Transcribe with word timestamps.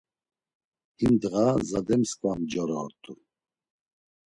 Him 0.97 1.13
ndğa 1.17 1.45
zade 1.69 1.95
msǩva 2.01 2.31
mcora 2.39 2.77
ort̆u. 2.85 3.13